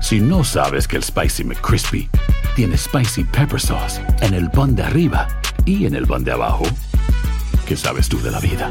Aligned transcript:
Si 0.00 0.20
no 0.20 0.44
sabes 0.44 0.86
que 0.86 0.96
el 0.96 1.02
Spicy 1.02 1.44
McCrispy 1.44 2.08
tiene 2.54 2.76
Spicy 2.76 3.24
Pepper 3.24 3.60
Sauce 3.60 4.00
en 4.20 4.34
el 4.34 4.50
pan 4.50 4.76
de 4.76 4.82
arriba 4.82 5.26
y 5.64 5.86
en 5.86 5.94
el 5.94 6.06
pan 6.06 6.22
de 6.22 6.32
abajo, 6.32 6.64
¿qué 7.66 7.76
sabes 7.76 8.08
tú 8.08 8.20
de 8.20 8.30
la 8.30 8.38
vida? 8.38 8.70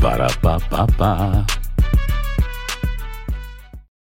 Para, 0.00 0.28
pa, 0.40 0.58
pa, 0.58 0.86
pa. 0.86 1.46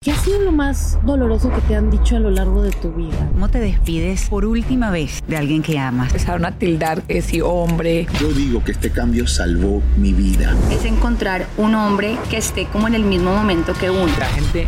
¿Qué 0.01 0.11
ha 0.11 0.17
sido 0.17 0.39
lo 0.39 0.53
más 0.53 0.97
doloroso 1.03 1.51
que 1.51 1.59
te 1.61 1.75
han 1.75 1.89
dicho 1.89 2.15
a 2.15 2.19
lo 2.19 2.29
largo 2.29 2.61
de 2.61 2.71
tu 2.71 2.93
vida? 2.93 3.29
¿Cómo 3.33 3.49
te 3.49 3.59
despides 3.59 4.29
por 4.29 4.45
última 4.45 4.89
vez 4.89 5.21
de 5.27 5.35
alguien 5.35 5.61
que 5.61 5.77
amas? 5.79 6.07
Empezaron 6.07 6.45
a 6.45 6.57
tildar 6.57 7.01
que 7.01 7.21
si 7.21 7.41
hombre. 7.41 8.07
Yo 8.21 8.31
digo 8.31 8.63
que 8.63 8.71
este 8.71 8.91
cambio 8.91 9.27
salvó 9.27 9.81
mi 9.97 10.13
vida. 10.13 10.55
Es 10.71 10.85
encontrar 10.85 11.45
un 11.57 11.75
hombre 11.75 12.17
que 12.29 12.37
esté 12.37 12.67
como 12.67 12.87
en 12.87 12.95
el 12.95 13.03
mismo 13.03 13.35
momento 13.35 13.73
que 13.73 13.89
uno. 13.89 14.13
La 14.17 14.27
gente 14.27 14.67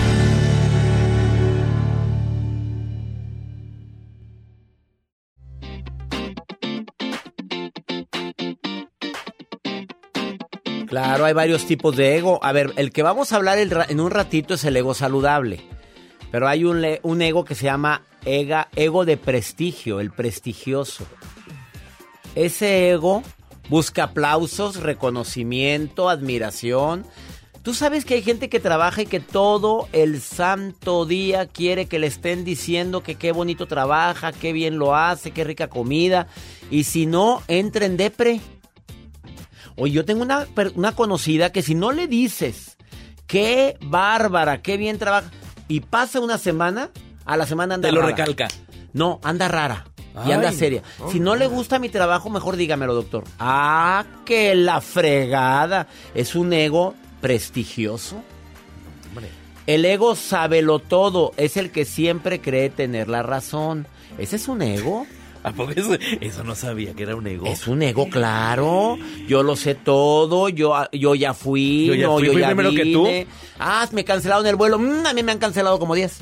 Claro, 10.91 11.23
hay 11.23 11.31
varios 11.31 11.65
tipos 11.65 11.95
de 11.95 12.17
ego. 12.17 12.37
A 12.43 12.51
ver, 12.51 12.73
el 12.75 12.91
que 12.91 13.01
vamos 13.01 13.31
a 13.31 13.37
hablar 13.37 13.57
en 13.59 13.99
un 14.01 14.11
ratito 14.11 14.55
es 14.55 14.65
el 14.65 14.75
ego 14.75 14.93
saludable. 14.93 15.61
Pero 16.33 16.49
hay 16.49 16.65
un, 16.65 17.21
ego 17.21 17.45
que 17.45 17.55
se 17.55 17.63
llama 17.63 18.03
ego 18.25 19.05
de 19.05 19.15
prestigio, 19.15 20.01
el 20.01 20.11
prestigioso. 20.11 21.05
Ese 22.35 22.89
ego 22.89 23.23
busca 23.69 24.03
aplausos, 24.03 24.81
reconocimiento, 24.81 26.09
admiración. 26.09 27.05
Tú 27.63 27.73
sabes 27.73 28.03
que 28.03 28.15
hay 28.15 28.21
gente 28.21 28.49
que 28.49 28.59
trabaja 28.59 29.03
y 29.03 29.05
que 29.05 29.21
todo 29.21 29.87
el 29.93 30.19
santo 30.19 31.05
día 31.05 31.45
quiere 31.45 31.85
que 31.85 31.99
le 31.99 32.07
estén 32.07 32.43
diciendo 32.43 33.01
que 33.01 33.15
qué 33.15 33.31
bonito 33.31 33.65
trabaja, 33.65 34.33
qué 34.33 34.51
bien 34.51 34.77
lo 34.77 34.93
hace, 34.93 35.31
qué 35.31 35.45
rica 35.45 35.69
comida. 35.69 36.27
Y 36.69 36.83
si 36.83 37.05
no, 37.05 37.43
entra 37.47 37.85
en 37.85 37.95
depre. 37.95 38.41
Oye, 39.77 39.93
yo 39.93 40.05
tengo 40.05 40.21
una, 40.21 40.47
una 40.75 40.91
conocida 40.93 41.51
que 41.51 41.61
si 41.61 41.75
no 41.75 41.91
le 41.91 42.07
dices 42.07 42.77
qué 43.27 43.77
bárbara, 43.81 44.61
qué 44.61 44.77
bien 44.77 44.97
trabaja, 44.97 45.29
y 45.67 45.79
pasa 45.81 46.19
una 46.19 46.37
semana, 46.37 46.89
a 47.25 47.37
la 47.37 47.45
semana 47.45 47.75
anda 47.75 47.87
Te 47.87 47.93
lo 47.93 48.01
rara. 48.01 48.15
recalca. 48.15 48.47
No, 48.93 49.19
anda 49.23 49.47
rara. 49.47 49.85
Y 50.13 50.27
Ay, 50.27 50.31
anda 50.33 50.51
seria. 50.51 50.83
si 51.09 51.21
no 51.21 51.35
le 51.37 51.47
gusta 51.47 51.79
mi 51.79 51.87
trabajo, 51.87 52.29
mejor 52.29 52.57
dígamelo, 52.57 52.93
doctor. 52.93 53.23
Ah, 53.39 54.03
que 54.25 54.53
la 54.55 54.81
fregada. 54.81 55.87
Es 56.13 56.35
un 56.35 56.51
ego 56.51 56.93
prestigioso. 57.21 58.21
El 59.67 59.85
ego 59.85 60.15
sábelo 60.15 60.79
todo. 60.79 61.31
Es 61.37 61.55
el 61.55 61.71
que 61.71 61.85
siempre 61.85 62.41
cree 62.41 62.69
tener 62.69 63.07
la 63.07 63.23
razón. 63.23 63.87
¿Ese 64.17 64.35
es 64.35 64.49
un 64.49 64.61
ego? 64.61 65.07
¿A 65.43 65.51
poco 65.51 65.71
eso, 65.71 65.97
eso 66.19 66.43
no 66.43 66.55
sabía 66.55 66.93
que 66.93 67.03
era 67.03 67.15
un 67.15 67.25
ego? 67.25 67.47
Es 67.47 67.67
un 67.67 67.81
ego, 67.81 68.07
claro. 68.09 68.97
Yo 69.27 69.41
lo 69.43 69.55
sé 69.55 69.75
todo. 69.75 70.49
Yo, 70.49 70.73
yo 70.91 71.15
ya 71.15 71.33
fui. 71.33 71.85
Yo 71.87 71.95
ya 71.95 72.07
no, 72.07 72.17
fui, 72.17 72.27
yo 72.27 72.33
fui 72.33 72.41
ya 72.41 72.47
primero 72.47 72.71
que 72.71 72.91
tú. 72.93 73.03
vine. 73.05 73.27
Ah, 73.59 73.87
me 73.91 74.03
cancelaron 74.05 74.45
el 74.45 74.55
vuelo. 74.55 74.77
Mm, 74.77 75.05
a 75.07 75.13
mí 75.13 75.23
me 75.23 75.31
han 75.31 75.39
cancelado 75.39 75.79
como 75.79 75.95
10. 75.95 76.21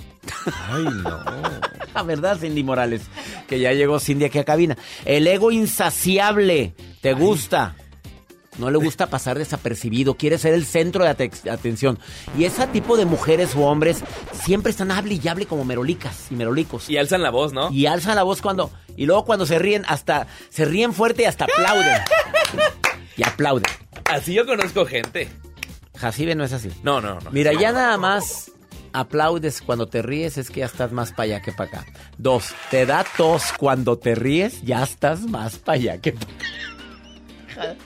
Ay, 0.69 0.83
no. 0.83 1.19
La 1.93 2.03
verdad, 2.03 2.37
Cindy 2.39 2.63
Morales, 2.63 3.01
que 3.47 3.59
ya 3.59 3.73
llegó 3.73 3.99
Cindy 3.99 4.25
aquí 4.25 4.37
a 4.37 4.45
cabina. 4.45 4.77
El 5.03 5.27
ego 5.27 5.51
insaciable, 5.51 6.73
¿te 7.01 7.13
gusta? 7.13 7.75
No 8.59 8.69
le 8.69 8.77
gusta 8.77 9.07
pasar 9.07 9.37
desapercibido, 9.39 10.15
quiere 10.15 10.37
ser 10.37 10.53
el 10.53 10.65
centro 10.65 11.03
de 11.05 11.09
ate- 11.11 11.49
atención. 11.49 11.97
Y 12.37 12.43
ese 12.43 12.67
tipo 12.67 12.97
de 12.97 13.05
mujeres 13.05 13.55
o 13.55 13.61
hombres 13.61 14.03
siempre 14.43 14.69
están 14.71 14.91
hable 14.91 15.19
y 15.23 15.27
hable 15.27 15.45
como 15.45 15.63
merolicas 15.65 16.27
y 16.29 16.35
merolicos. 16.35 16.89
Y 16.89 16.97
alzan 16.97 17.23
la 17.23 17.29
voz, 17.29 17.53
¿no? 17.53 17.71
Y 17.71 17.85
alzan 17.85 18.15
la 18.15 18.23
voz 18.23 18.41
cuando... 18.41 18.69
Y 18.97 19.05
luego 19.05 19.23
cuando 19.25 19.45
se 19.45 19.57
ríen, 19.59 19.83
hasta... 19.87 20.27
Se 20.49 20.65
ríen 20.65 20.93
fuerte 20.93 21.21
y 21.23 21.25
hasta 21.25 21.45
aplauden. 21.45 21.97
Y 23.15 23.23
aplauden. 23.25 23.63
Así 24.05 24.33
yo 24.33 24.45
conozco 24.45 24.85
gente. 24.85 25.29
Jacibe 25.97 26.35
no 26.35 26.43
es 26.43 26.51
así. 26.53 26.69
No, 26.83 26.99
no, 27.01 27.19
no. 27.19 27.31
Mira, 27.31 27.53
ya 27.53 27.71
nada 27.71 27.97
más 27.97 28.51
aplaudes 28.91 29.61
cuando 29.61 29.87
te 29.87 30.01
ríes, 30.01 30.37
es 30.37 30.49
que 30.49 30.61
ya 30.61 30.65
estás 30.65 30.91
más 30.91 31.11
para 31.11 31.23
allá 31.23 31.41
que 31.41 31.51
para 31.51 31.69
acá. 31.69 31.85
Dos, 32.17 32.53
te 32.71 32.85
da 32.85 33.05
tos 33.17 33.43
cuando 33.57 33.97
te 33.97 34.15
ríes, 34.15 34.61
ya 34.63 34.83
estás 34.83 35.21
más 35.21 35.57
para 35.59 35.75
allá 35.77 35.97
que 36.01 36.13
para 36.13 36.25
acá. 36.25 36.43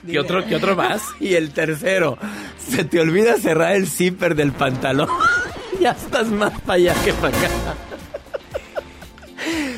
¿Qué 0.06 0.18
otro, 0.18 0.44
¿Qué 0.46 0.56
otro 0.56 0.76
más? 0.76 1.02
Y 1.20 1.34
el 1.34 1.50
tercero, 1.52 2.18
se 2.58 2.84
te 2.84 3.00
olvida 3.00 3.36
cerrar 3.38 3.74
el 3.76 3.86
zipper 3.88 4.34
del 4.34 4.52
pantalón, 4.52 5.08
ya 5.80 5.92
estás 5.92 6.28
más 6.28 6.52
para 6.62 6.74
allá 6.74 6.94
que 7.04 7.12
para 7.14 7.36
acá. 7.36 7.48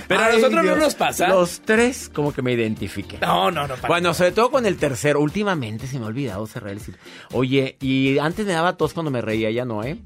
Pero 0.08 0.20
a 0.20 0.28
nosotros 0.28 0.62
Dios. 0.62 0.76
no 0.76 0.84
nos 0.84 0.94
pasa. 0.94 1.28
Los 1.28 1.60
tres, 1.62 2.08
como 2.14 2.32
que 2.32 2.40
me 2.40 2.52
identifiqué. 2.52 3.18
No, 3.20 3.50
no, 3.50 3.66
no. 3.66 3.74
para 3.74 3.88
Bueno, 3.88 4.14
sobre 4.14 4.30
todo 4.30 4.52
con 4.52 4.64
el 4.64 4.76
tercero. 4.76 5.20
Últimamente 5.20 5.88
se 5.88 5.98
me 5.98 6.04
ha 6.04 6.08
olvidado 6.08 6.46
cerrar 6.46 6.70
el 6.70 6.80
zipper. 6.80 7.00
Oye, 7.32 7.76
y 7.80 8.16
antes 8.18 8.46
me 8.46 8.52
daba 8.52 8.76
tos 8.76 8.92
cuando 8.94 9.10
me 9.10 9.20
reía, 9.20 9.50
ya 9.50 9.64
no, 9.64 9.82
¿eh? 9.82 9.98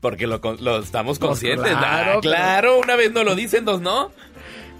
Porque 0.00 0.26
lo, 0.26 0.40
lo 0.58 0.80
estamos 0.80 1.20
Pues 1.20 1.28
conscientes. 1.30 1.70
claro, 1.70 2.12
Ah, 2.16 2.20
claro, 2.20 2.78
una 2.80 2.96
vez 2.96 3.12
no 3.12 3.22
lo 3.22 3.36
dicen, 3.36 3.64
dos 3.64 3.80
no. 3.80 4.10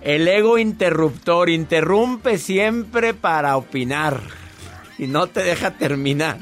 El 0.02 0.26
ego 0.26 0.58
interruptor 0.58 1.48
interrumpe 1.50 2.36
siempre 2.38 3.14
para 3.14 3.56
opinar 3.56 4.20
y 4.98 5.06
no 5.06 5.26
te 5.26 5.42
deja 5.42 5.72
terminar. 5.72 6.38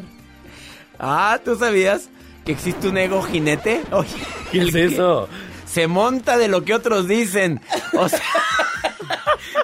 Ah, 0.98 1.38
¿tú 1.44 1.56
sabías 1.56 2.08
que 2.44 2.52
existe 2.52 2.88
un 2.88 2.98
ego 2.98 3.22
jinete? 3.22 3.82
Oye, 3.92 4.08
¿Qué 4.50 4.62
es 4.62 4.74
eso? 4.74 5.28
Se 5.66 5.86
monta 5.86 6.36
de 6.36 6.48
lo 6.48 6.64
que 6.64 6.74
otros 6.74 7.08
dicen. 7.08 7.60
O 7.94 8.08
sea, 8.08 8.20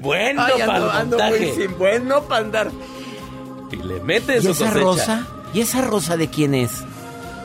Bueno, 0.00 0.42
ay, 0.42 0.52
para 0.66 0.74
ando, 0.74 0.90
el 0.90 0.96
ando 0.96 1.18
muy 1.18 1.30
montaje. 1.40 1.54
sin 1.54 1.78
bueno 1.78 2.22
para 2.24 2.44
andar. 2.44 2.70
Y 3.70 3.76
le 3.76 4.00
mete 4.00 4.38
¿Y 4.38 4.42
su 4.42 4.50
esa 4.50 4.64
cosecha. 4.66 4.80
rosa? 4.80 5.26
¿Y 5.54 5.60
esa 5.60 5.80
rosa 5.82 6.16
de 6.16 6.28
quién 6.28 6.54
es? 6.54 6.82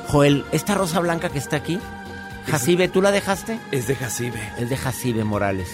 Joel, 0.08 0.46
¿esta 0.52 0.74
rosa 0.76 1.00
blanca 1.00 1.30
que 1.30 1.38
está 1.40 1.58
aquí? 1.58 1.80
Jacibe, 2.50 2.88
¿tú 2.88 3.02
la 3.02 3.12
dejaste? 3.12 3.60
Es 3.72 3.88
de 3.88 3.96
Jacibe. 3.96 4.42
Es 4.58 4.70
de 4.70 4.78
Jacibe 4.78 5.24
Morales. 5.24 5.70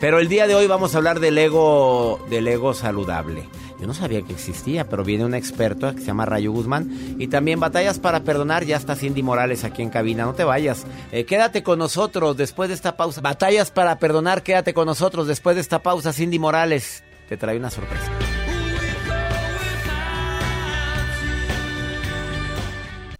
Pero 0.00 0.18
el 0.20 0.28
día 0.28 0.46
de 0.46 0.54
hoy 0.54 0.66
vamos 0.66 0.94
a 0.94 0.98
hablar 0.98 1.20
del 1.20 1.36
ego, 1.36 2.24
del 2.30 2.46
ego 2.48 2.72
saludable. 2.74 3.48
Yo 3.84 3.88
no 3.88 3.92
sabía 3.92 4.22
que 4.22 4.32
existía, 4.32 4.88
pero 4.88 5.04
viene 5.04 5.26
un 5.26 5.34
experto 5.34 5.92
que 5.94 6.00
se 6.00 6.06
llama 6.06 6.24
Rayo 6.24 6.52
Guzmán. 6.52 7.16
Y 7.18 7.28
también 7.28 7.60
Batallas 7.60 7.98
para 7.98 8.24
Perdonar, 8.24 8.64
ya 8.64 8.78
está 8.78 8.96
Cindy 8.96 9.22
Morales 9.22 9.62
aquí 9.62 9.82
en 9.82 9.90
cabina. 9.90 10.24
No 10.24 10.32
te 10.32 10.42
vayas. 10.42 10.86
Eh, 11.12 11.26
quédate 11.26 11.62
con 11.62 11.80
nosotros 11.80 12.34
después 12.34 12.70
de 12.70 12.76
esta 12.76 12.96
pausa. 12.96 13.20
Batallas 13.20 13.70
para 13.70 13.98
Perdonar, 13.98 14.42
quédate 14.42 14.72
con 14.72 14.86
nosotros 14.86 15.26
después 15.26 15.56
de 15.56 15.60
esta 15.60 15.82
pausa. 15.82 16.14
Cindy 16.14 16.38
Morales 16.38 17.04
te 17.28 17.36
trae 17.36 17.58
una 17.58 17.68
sorpresa. 17.68 18.23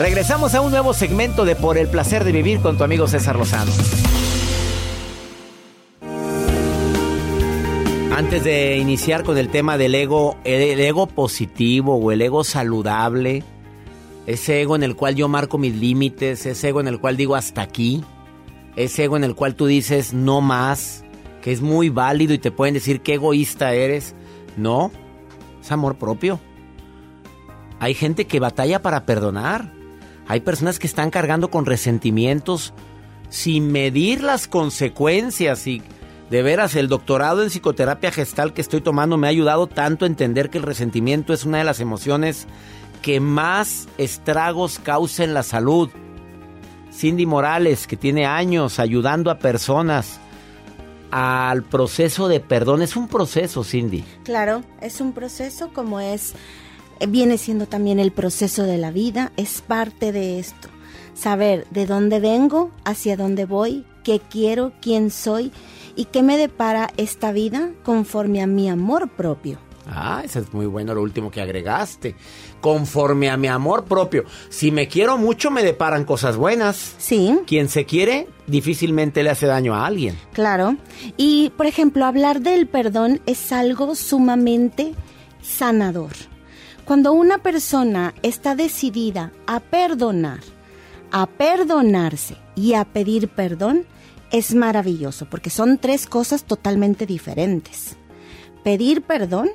Regresamos 0.00 0.54
a 0.54 0.62
un 0.62 0.70
nuevo 0.70 0.94
segmento 0.94 1.44
de 1.44 1.54
Por 1.54 1.76
el 1.76 1.86
placer 1.86 2.24
de 2.24 2.32
vivir 2.32 2.60
con 2.60 2.78
tu 2.78 2.84
amigo 2.84 3.06
César 3.06 3.36
Lozano. 3.36 3.70
Antes 8.10 8.42
de 8.42 8.78
iniciar 8.78 9.24
con 9.24 9.36
el 9.36 9.50
tema 9.50 9.76
del 9.76 9.94
ego, 9.94 10.38
el 10.44 10.80
ego 10.80 11.06
positivo 11.06 11.96
o 11.96 12.12
el 12.12 12.22
ego 12.22 12.44
saludable, 12.44 13.44
ese 14.26 14.62
ego 14.62 14.74
en 14.74 14.84
el 14.84 14.96
cual 14.96 15.16
yo 15.16 15.28
marco 15.28 15.58
mis 15.58 15.74
límites, 15.74 16.46
ese 16.46 16.68
ego 16.70 16.80
en 16.80 16.88
el 16.88 16.98
cual 16.98 17.18
digo 17.18 17.36
hasta 17.36 17.60
aquí, 17.60 18.02
ese 18.76 19.04
ego 19.04 19.18
en 19.18 19.24
el 19.24 19.34
cual 19.34 19.54
tú 19.54 19.66
dices 19.66 20.14
no 20.14 20.40
más, 20.40 21.04
que 21.42 21.52
es 21.52 21.60
muy 21.60 21.90
válido 21.90 22.32
y 22.32 22.38
te 22.38 22.50
pueden 22.50 22.72
decir 22.72 23.02
qué 23.02 23.14
egoísta 23.14 23.74
eres. 23.74 24.14
No, 24.56 24.92
es 25.60 25.70
amor 25.70 25.96
propio. 25.96 26.40
Hay 27.80 27.92
gente 27.92 28.26
que 28.26 28.40
batalla 28.40 28.80
para 28.80 29.04
perdonar. 29.04 29.78
Hay 30.30 30.38
personas 30.38 30.78
que 30.78 30.86
están 30.86 31.10
cargando 31.10 31.50
con 31.50 31.66
resentimientos 31.66 32.72
sin 33.30 33.72
medir 33.72 34.22
las 34.22 34.46
consecuencias 34.46 35.66
y 35.66 35.82
de 36.30 36.42
veras 36.44 36.76
el 36.76 36.86
doctorado 36.86 37.42
en 37.42 37.48
psicoterapia 37.48 38.12
gestal 38.12 38.54
que 38.54 38.60
estoy 38.60 38.80
tomando 38.80 39.16
me 39.16 39.26
ha 39.26 39.30
ayudado 39.30 39.66
tanto 39.66 40.04
a 40.04 40.08
entender 40.08 40.48
que 40.48 40.58
el 40.58 40.62
resentimiento 40.62 41.32
es 41.32 41.44
una 41.44 41.58
de 41.58 41.64
las 41.64 41.80
emociones 41.80 42.46
que 43.02 43.18
más 43.18 43.88
estragos 43.98 44.78
causa 44.78 45.24
en 45.24 45.34
la 45.34 45.42
salud. 45.42 45.90
Cindy 46.92 47.26
Morales, 47.26 47.88
que 47.88 47.96
tiene 47.96 48.24
años 48.24 48.78
ayudando 48.78 49.32
a 49.32 49.40
personas 49.40 50.20
al 51.10 51.64
proceso 51.64 52.28
de 52.28 52.38
perdón, 52.38 52.82
es 52.82 52.94
un 52.94 53.08
proceso, 53.08 53.64
Cindy. 53.64 54.04
Claro, 54.22 54.62
es 54.80 55.00
un 55.00 55.12
proceso 55.12 55.72
como 55.72 55.98
es 55.98 56.36
viene 57.08 57.38
siendo 57.38 57.66
también 57.66 57.98
el 57.98 58.12
proceso 58.12 58.64
de 58.64 58.78
la 58.78 58.90
vida, 58.90 59.32
es 59.36 59.62
parte 59.62 60.12
de 60.12 60.38
esto. 60.38 60.68
Saber 61.14 61.66
de 61.70 61.86
dónde 61.86 62.20
vengo, 62.20 62.70
hacia 62.84 63.16
dónde 63.16 63.44
voy, 63.44 63.84
qué 64.04 64.20
quiero, 64.20 64.72
quién 64.80 65.10
soy 65.10 65.52
y 65.96 66.06
qué 66.06 66.22
me 66.22 66.38
depara 66.38 66.90
esta 66.96 67.32
vida 67.32 67.70
conforme 67.82 68.42
a 68.42 68.46
mi 68.46 68.68
amor 68.68 69.08
propio. 69.10 69.58
Ah, 69.86 70.22
eso 70.24 70.38
es 70.38 70.52
muy 70.52 70.66
bueno 70.66 70.94
lo 70.94 71.02
último 71.02 71.30
que 71.30 71.40
agregaste. 71.40 72.14
Conforme 72.60 73.28
a 73.28 73.36
mi 73.36 73.48
amor 73.48 73.84
propio. 73.84 74.24
Si 74.48 74.70
me 74.70 74.86
quiero 74.86 75.18
mucho, 75.18 75.50
me 75.50 75.64
deparan 75.64 76.04
cosas 76.04 76.36
buenas. 76.36 76.94
Sí. 76.98 77.40
Quien 77.46 77.68
se 77.68 77.86
quiere, 77.86 78.28
difícilmente 78.46 79.22
le 79.22 79.30
hace 79.30 79.46
daño 79.46 79.74
a 79.74 79.86
alguien. 79.86 80.16
Claro. 80.32 80.76
Y, 81.16 81.50
por 81.56 81.66
ejemplo, 81.66 82.04
hablar 82.04 82.40
del 82.40 82.68
perdón 82.68 83.20
es 83.26 83.50
algo 83.52 83.94
sumamente 83.96 84.94
sanador. 85.42 86.12
Cuando 86.84 87.12
una 87.12 87.38
persona 87.38 88.14
está 88.22 88.54
decidida 88.54 89.32
a 89.46 89.60
perdonar, 89.60 90.40
a 91.12 91.26
perdonarse 91.26 92.36
y 92.56 92.74
a 92.74 92.84
pedir 92.84 93.28
perdón, 93.28 93.84
es 94.32 94.54
maravilloso 94.54 95.26
porque 95.28 95.50
son 95.50 95.78
tres 95.78 96.06
cosas 96.06 96.44
totalmente 96.44 97.06
diferentes. 97.06 97.96
Pedir 98.64 99.02
perdón, 99.02 99.50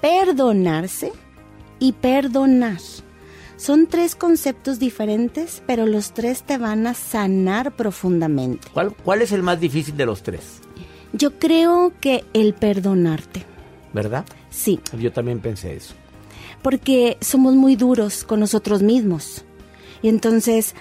perdonarse 0.00 1.12
y 1.78 1.92
perdonar. 1.92 2.78
Son 3.56 3.86
tres 3.88 4.14
conceptos 4.14 4.78
diferentes, 4.78 5.62
pero 5.66 5.84
los 5.84 6.12
tres 6.12 6.44
te 6.44 6.58
van 6.58 6.86
a 6.86 6.94
sanar 6.94 7.72
profundamente. 7.72 8.68
¿Cuál, 8.72 8.94
cuál 8.94 9.22
es 9.22 9.32
el 9.32 9.42
más 9.42 9.58
difícil 9.60 9.96
de 9.96 10.06
los 10.06 10.22
tres? 10.22 10.60
Yo 11.12 11.38
creo 11.38 11.92
que 12.00 12.24
el 12.32 12.54
perdonarte. 12.54 13.44
¿Verdad? 13.92 14.24
Sí. 14.50 14.80
Yo 14.96 15.12
también 15.12 15.40
pensé 15.40 15.74
eso 15.74 15.94
porque 16.62 17.16
somos 17.20 17.54
muy 17.54 17.76
duros 17.76 18.24
con 18.24 18.40
nosotros 18.40 18.82
mismos. 18.82 19.44
Y 20.02 20.08
entonces 20.08 20.74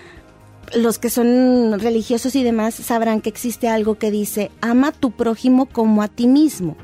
los 0.76 1.00
que 1.00 1.10
son 1.10 1.80
religiosos 1.80 2.36
y 2.36 2.44
demás 2.44 2.76
sabrán 2.76 3.22
que 3.22 3.30
existe 3.30 3.70
algo 3.70 3.98
que 3.98 4.12
dice, 4.12 4.52
ama 4.62 4.90
a 4.90 4.92
tu 4.92 5.12
prójimo 5.12 5.66
como 5.68 6.02
a 6.02 6.08
ti 6.08 6.28
mismo. 6.28 6.76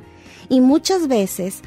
Y 0.50 0.62
muchas 0.62 1.08
veces 1.08 1.62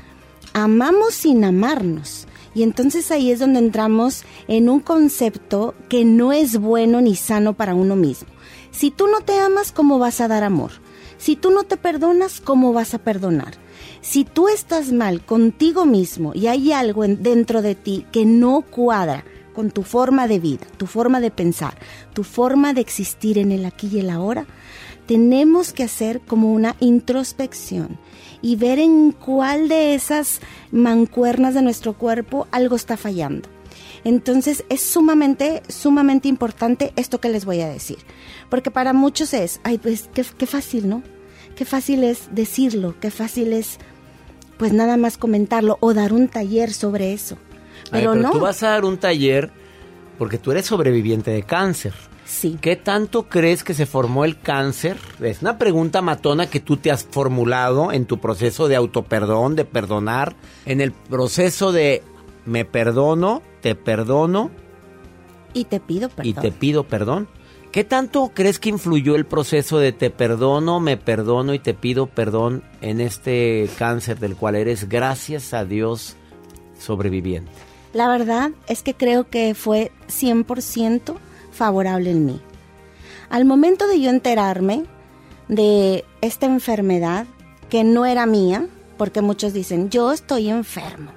amamos 0.52 1.14
sin 1.14 1.44
amarnos. 1.44 2.26
Y 2.54 2.62
entonces 2.62 3.10
ahí 3.10 3.30
es 3.30 3.38
donde 3.38 3.58
entramos 3.58 4.24
en 4.48 4.70
un 4.70 4.80
concepto 4.80 5.74
que 5.90 6.04
no 6.04 6.32
es 6.32 6.58
bueno 6.58 7.02
ni 7.02 7.14
sano 7.14 7.52
para 7.52 7.74
uno 7.74 7.96
mismo. 7.96 8.28
Si 8.70 8.90
tú 8.90 9.06
no 9.08 9.20
te 9.20 9.38
amas, 9.38 9.72
¿cómo 9.72 9.98
vas 9.98 10.20
a 10.20 10.28
dar 10.28 10.42
amor? 10.42 10.72
Si 11.18 11.36
tú 11.36 11.50
no 11.50 11.64
te 11.64 11.76
perdonas, 11.76 12.40
¿cómo 12.40 12.72
vas 12.72 12.94
a 12.94 12.98
perdonar? 12.98 13.54
Si 14.00 14.24
tú 14.24 14.48
estás 14.48 14.92
mal 14.92 15.24
contigo 15.24 15.86
mismo 15.86 16.32
y 16.34 16.46
hay 16.46 16.72
algo 16.72 17.06
dentro 17.06 17.62
de 17.62 17.74
ti 17.74 18.06
que 18.12 18.24
no 18.24 18.62
cuadra 18.62 19.24
con 19.54 19.70
tu 19.70 19.82
forma 19.82 20.28
de 20.28 20.38
vida, 20.38 20.66
tu 20.76 20.86
forma 20.86 21.20
de 21.20 21.30
pensar, 21.30 21.74
tu 22.12 22.22
forma 22.22 22.74
de 22.74 22.82
existir 22.82 23.38
en 23.38 23.52
el 23.52 23.64
aquí 23.64 23.88
y 23.90 24.00
el 24.00 24.10
ahora, 24.10 24.46
tenemos 25.06 25.72
que 25.72 25.84
hacer 25.84 26.20
como 26.20 26.52
una 26.52 26.76
introspección 26.80 27.98
y 28.42 28.56
ver 28.56 28.78
en 28.78 29.12
cuál 29.12 29.68
de 29.68 29.94
esas 29.94 30.40
mancuernas 30.70 31.54
de 31.54 31.62
nuestro 31.62 31.94
cuerpo 31.94 32.46
algo 32.50 32.76
está 32.76 32.96
fallando. 32.96 33.55
Entonces 34.06 34.64
es 34.68 34.82
sumamente, 34.82 35.64
sumamente 35.66 36.28
importante 36.28 36.92
esto 36.94 37.20
que 37.20 37.28
les 37.28 37.44
voy 37.44 37.60
a 37.60 37.68
decir. 37.68 37.98
Porque 38.48 38.70
para 38.70 38.92
muchos 38.92 39.34
es, 39.34 39.60
ay, 39.64 39.78
pues 39.78 40.08
qué, 40.14 40.24
qué 40.38 40.46
fácil, 40.46 40.88
¿no? 40.88 41.02
Qué 41.56 41.64
fácil 41.64 42.04
es 42.04 42.28
decirlo, 42.30 42.94
qué 43.00 43.10
fácil 43.10 43.52
es 43.52 43.78
pues 44.58 44.72
nada 44.72 44.96
más 44.96 45.18
comentarlo 45.18 45.76
o 45.80 45.92
dar 45.92 46.12
un 46.12 46.28
taller 46.28 46.72
sobre 46.72 47.14
eso. 47.14 47.36
Pero, 47.90 48.12
Ay, 48.12 48.18
pero 48.18 48.28
no. 48.28 48.30
Tú 48.30 48.38
vas 48.38 48.62
a 48.62 48.68
dar 48.68 48.84
un 48.84 48.96
taller 48.96 49.50
porque 50.18 50.38
tú 50.38 50.52
eres 50.52 50.66
sobreviviente 50.66 51.32
de 51.32 51.42
cáncer. 51.42 51.92
Sí. 52.24 52.58
¿Qué 52.60 52.76
tanto 52.76 53.24
crees 53.24 53.64
que 53.64 53.74
se 53.74 53.86
formó 53.86 54.24
el 54.24 54.38
cáncer? 54.38 54.98
Es 55.20 55.42
una 55.42 55.58
pregunta 55.58 56.00
matona 56.00 56.48
que 56.48 56.60
tú 56.60 56.76
te 56.76 56.92
has 56.92 57.02
formulado 57.02 57.90
en 57.90 58.06
tu 58.06 58.20
proceso 58.20 58.68
de 58.68 58.76
autoperdón, 58.76 59.56
de 59.56 59.64
perdonar, 59.64 60.36
en 60.64 60.80
el 60.80 60.92
proceso 60.92 61.72
de 61.72 62.04
me 62.46 62.64
perdono, 62.64 63.42
te 63.60 63.74
perdono 63.74 64.50
y 65.52 65.64
te 65.64 65.80
pido 65.80 66.08
perdón. 66.08 66.26
y 66.26 66.34
te 66.34 66.52
pido 66.52 66.84
perdón. 66.84 67.28
¿Qué 67.72 67.84
tanto 67.84 68.30
crees 68.32 68.58
que 68.58 68.70
influyó 68.70 69.16
el 69.16 69.26
proceso 69.26 69.78
de 69.78 69.92
te 69.92 70.08
perdono, 70.08 70.80
me 70.80 70.96
perdono 70.96 71.52
y 71.52 71.58
te 71.58 71.74
pido 71.74 72.06
perdón 72.06 72.62
en 72.80 73.02
este 73.02 73.68
cáncer 73.78 74.18
del 74.18 74.34
cual 74.34 74.54
eres, 74.54 74.88
gracias 74.88 75.52
a 75.52 75.66
Dios, 75.66 76.16
sobreviviente? 76.78 77.50
La 77.92 78.08
verdad 78.08 78.52
es 78.66 78.82
que 78.82 78.94
creo 78.94 79.28
que 79.28 79.54
fue 79.54 79.92
100% 80.08 81.16
favorable 81.52 82.10
en 82.10 82.24
mí. 82.24 82.40
Al 83.28 83.44
momento 83.44 83.86
de 83.88 84.00
yo 84.00 84.10
enterarme 84.10 84.84
de 85.48 86.04
esta 86.20 86.46
enfermedad, 86.46 87.26
que 87.68 87.84
no 87.84 88.06
era 88.06 88.26
mía, 88.26 88.68
porque 88.96 89.20
muchos 89.20 89.52
dicen, 89.52 89.90
yo 89.90 90.12
estoy 90.12 90.48
enfermo, 90.48 91.10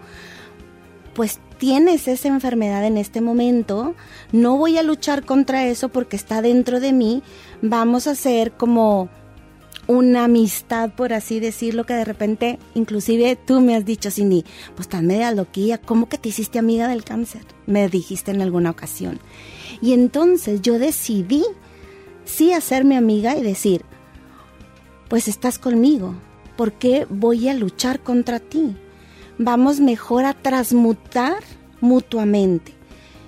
pues 1.13 1.39
tienes 1.57 2.07
esa 2.07 2.27
enfermedad 2.27 2.85
en 2.85 2.97
este 2.97 3.21
momento, 3.21 3.95
no 4.31 4.57
voy 4.57 4.77
a 4.77 4.83
luchar 4.83 5.25
contra 5.25 5.65
eso 5.65 5.89
porque 5.89 6.15
está 6.15 6.41
dentro 6.41 6.79
de 6.79 6.93
mí, 6.93 7.21
vamos 7.61 8.07
a 8.07 8.11
hacer 8.11 8.53
como 8.53 9.09
una 9.87 10.25
amistad, 10.25 10.91
por 10.91 11.13
así 11.13 11.39
decirlo, 11.39 11.85
que 11.85 11.95
de 11.95 12.05
repente, 12.05 12.59
inclusive 12.75 13.35
tú 13.35 13.59
me 13.59 13.75
has 13.75 13.85
dicho, 13.85 14.11
Cindy, 14.11 14.45
pues 14.75 14.81
estás 14.81 15.01
media 15.01 15.31
loquilla, 15.31 15.79
¿cómo 15.79 16.07
que 16.07 16.19
te 16.19 16.29
hiciste 16.29 16.59
amiga 16.59 16.87
del 16.87 17.03
cáncer? 17.03 17.41
Me 17.65 17.89
dijiste 17.89 18.29
en 18.29 18.41
alguna 18.41 18.69
ocasión. 18.69 19.19
Y 19.81 19.93
entonces 19.93 20.61
yo 20.61 20.77
decidí 20.77 21.43
sí 22.23 22.53
hacerme 22.53 22.97
amiga 22.97 23.35
y 23.35 23.41
decir, 23.41 23.83
pues 25.07 25.27
estás 25.27 25.57
conmigo, 25.57 26.13
¿por 26.55 26.73
qué 26.73 27.07
voy 27.09 27.49
a 27.49 27.55
luchar 27.55 28.01
contra 28.01 28.39
ti? 28.39 28.75
Vamos 29.39 29.79
mejor 29.79 30.25
a 30.25 30.33
transmutar 30.33 31.37
mutuamente. 31.81 32.75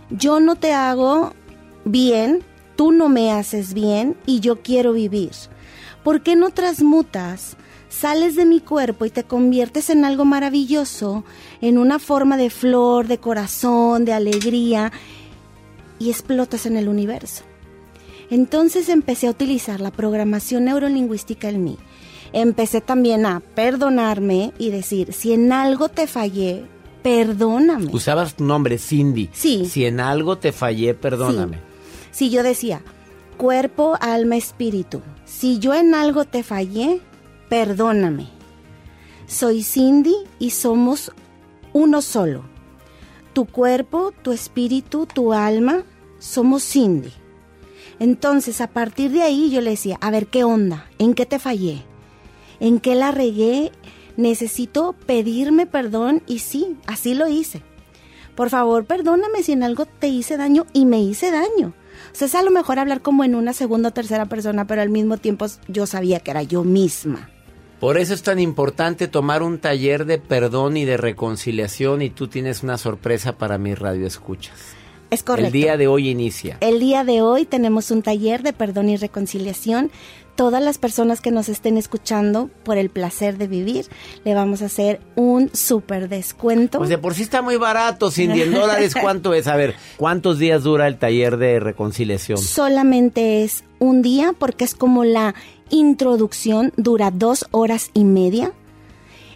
Yo 0.09 0.39
no 0.39 0.57
te 0.57 0.73
hago 0.73 1.33
bien, 1.85 2.43
tú 2.75 2.91
no 2.91 3.09
me 3.09 3.31
haces 3.31 3.73
bien 3.73 4.17
y 4.25 4.41
yo 4.41 4.61
quiero 4.61 4.93
vivir. 4.93 5.31
¿Por 6.03 6.21
qué 6.21 6.35
no 6.35 6.49
transmutas? 6.49 7.55
Sales 7.89 8.35
de 8.35 8.45
mi 8.45 8.59
cuerpo 8.59 9.05
y 9.05 9.09
te 9.09 9.23
conviertes 9.23 9.89
en 9.89 10.05
algo 10.05 10.25
maravilloso, 10.25 11.23
en 11.61 11.77
una 11.77 11.97
forma 11.97 12.37
de 12.37 12.49
flor, 12.49 13.07
de 13.07 13.17
corazón, 13.17 14.05
de 14.05 14.13
alegría, 14.13 14.91
y 15.97 16.09
explotas 16.09 16.65
en 16.65 16.75
el 16.75 16.89
universo. 16.89 17.43
Entonces 18.29 18.89
empecé 18.89 19.27
a 19.27 19.31
utilizar 19.31 19.79
la 19.79 19.91
programación 19.91 20.65
neurolingüística 20.65 21.47
en 21.47 21.63
mí. 21.63 21.77
Empecé 22.33 22.81
también 22.81 23.25
a 23.25 23.41
perdonarme 23.41 24.53
y 24.57 24.69
decir, 24.69 25.13
si 25.13 25.33
en 25.33 25.51
algo 25.51 25.89
te 25.89 26.07
fallé, 26.07 26.65
perdóname. 27.03 27.89
Usabas 27.91 28.35
tu 28.35 28.45
nombre, 28.45 28.77
Cindy. 28.77 29.29
Sí. 29.33 29.65
Si 29.65 29.85
en 29.85 29.99
algo 29.99 30.37
te 30.37 30.51
fallé, 30.51 30.93
perdóname. 30.93 31.59
Si 32.11 32.29
yo 32.29 32.43
decía, 32.43 32.81
cuerpo, 33.37 33.97
alma, 33.99 34.37
espíritu. 34.37 35.01
Si 35.25 35.59
yo 35.59 35.73
en 35.73 35.93
algo 35.93 36.25
te 36.25 36.43
fallé, 36.43 37.01
perdóname. 37.49 38.29
Soy 39.27 39.63
Cindy 39.63 40.15
y 40.39 40.51
somos 40.51 41.11
uno 41.73 42.01
solo. 42.01 42.43
Tu 43.33 43.45
cuerpo, 43.45 44.13
tu 44.21 44.31
espíritu, 44.31 45.05
tu 45.05 45.33
alma, 45.33 45.83
somos 46.19 46.63
Cindy. 46.63 47.11
Entonces, 47.99 48.61
a 48.61 48.67
partir 48.67 49.11
de 49.11 49.21
ahí 49.21 49.49
yo 49.51 49.61
le 49.61 49.71
decía, 49.71 49.97
a 50.01 50.11
ver, 50.11 50.27
¿qué 50.27 50.43
onda? 50.43 50.89
¿En 50.97 51.13
qué 51.13 51.25
te 51.25 51.39
fallé? 51.39 51.83
¿En 52.61 52.79
qué 52.79 52.93
la 52.93 53.11
regué? 53.11 53.71
Necesito 54.17 54.95
pedirme 55.07 55.65
perdón 55.65 56.21
y 56.27 56.39
sí, 56.39 56.77
así 56.85 57.15
lo 57.15 57.27
hice. 57.27 57.63
Por 58.35 58.51
favor, 58.51 58.85
perdóname 58.85 59.41
si 59.41 59.51
en 59.51 59.63
algo 59.63 59.85
te 59.85 60.07
hice 60.07 60.37
daño 60.37 60.67
y 60.71 60.85
me 60.85 61.01
hice 61.01 61.31
daño. 61.31 61.73
O 62.13 62.15
sea, 62.15 62.27
es 62.27 62.35
a 62.35 62.43
lo 62.43 62.51
mejor 62.51 62.77
hablar 62.77 63.01
como 63.01 63.23
en 63.23 63.33
una 63.33 63.53
segunda 63.53 63.89
o 63.89 63.93
tercera 63.93 64.27
persona, 64.27 64.67
pero 64.67 64.83
al 64.83 64.89
mismo 64.89 65.17
tiempo 65.17 65.47
yo 65.67 65.87
sabía 65.87 66.19
que 66.19 66.31
era 66.31 66.43
yo 66.43 66.63
misma. 66.63 67.29
Por 67.79 67.97
eso 67.97 68.13
es 68.13 68.21
tan 68.21 68.37
importante 68.37 69.07
tomar 69.07 69.41
un 69.41 69.57
taller 69.57 70.05
de 70.05 70.19
perdón 70.19 70.77
y 70.77 70.85
de 70.85 70.97
reconciliación 70.97 72.03
y 72.03 72.11
tú 72.11 72.27
tienes 72.27 72.61
una 72.61 72.77
sorpresa 72.77 73.39
para 73.39 73.57
mi 73.57 73.73
radio 73.73 74.05
escuchas. 74.05 74.75
Es 75.11 75.23
correcto. 75.23 75.47
El 75.47 75.51
día 75.51 75.75
de 75.75 75.87
hoy 75.87 76.07
inicia. 76.09 76.57
El 76.61 76.79
día 76.79 77.03
de 77.03 77.21
hoy 77.21 77.43
tenemos 77.43 77.91
un 77.91 78.01
taller 78.01 78.43
de 78.43 78.53
perdón 78.53 78.87
y 78.87 78.95
reconciliación. 78.95 79.91
Todas 80.37 80.63
las 80.63 80.77
personas 80.77 81.19
que 81.19 81.31
nos 81.31 81.49
estén 81.49 81.75
escuchando 81.75 82.49
por 82.63 82.77
el 82.77 82.89
placer 82.89 83.37
de 83.37 83.47
vivir, 83.47 83.87
le 84.23 84.33
vamos 84.33 84.61
a 84.61 84.67
hacer 84.67 85.01
un 85.17 85.49
súper 85.53 86.07
descuento. 86.07 86.77
Pues 86.77 86.89
de 86.89 86.97
por 86.97 87.13
sí 87.13 87.23
está 87.23 87.41
muy 87.41 87.57
barato, 87.57 88.09
sin 88.09 88.31
10 88.31 88.53
dólares. 88.53 88.95
¿Cuánto 89.01 89.33
es? 89.33 89.47
A 89.47 89.57
ver, 89.57 89.75
¿cuántos 89.97 90.39
días 90.39 90.63
dura 90.63 90.87
el 90.87 90.97
taller 90.97 91.35
de 91.35 91.59
reconciliación? 91.59 92.37
Solamente 92.37 93.43
es 93.43 93.65
un 93.79 94.01
día 94.01 94.33
porque 94.39 94.63
es 94.63 94.75
como 94.75 95.03
la 95.03 95.35
introducción, 95.69 96.71
dura 96.77 97.11
dos 97.11 97.45
horas 97.51 97.91
y 97.93 98.05
media. 98.05 98.53